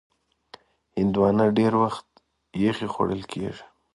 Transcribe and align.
هندوانه 0.97 1.45
ډېر 1.57 1.73
وخت 1.83 2.07
یخې 2.63 2.87
خوړل 2.93 3.21
کېږي. 3.31 3.63